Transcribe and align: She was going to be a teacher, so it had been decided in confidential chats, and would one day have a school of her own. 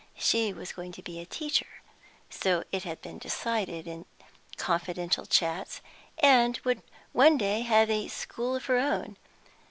She 0.17 0.51
was 0.51 0.71
going 0.73 0.93
to 0.93 1.03
be 1.03 1.19
a 1.19 1.27
teacher, 1.27 1.83
so 2.27 2.63
it 2.71 2.85
had 2.85 3.01
been 3.03 3.19
decided 3.19 3.85
in 3.85 4.05
confidential 4.57 5.27
chats, 5.27 5.79
and 6.17 6.57
would 6.63 6.81
one 7.13 7.37
day 7.37 7.61
have 7.61 7.91
a 7.91 8.07
school 8.07 8.55
of 8.55 8.65
her 8.65 8.79
own. 8.79 9.17